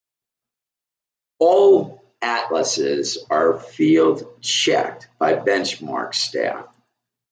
All 1.37 2.01
atlases 2.23 3.19
are 3.29 3.59
field-checked 3.59 5.07
by 5.19 5.35
Benchmark 5.35 6.15
staff. 6.15 6.69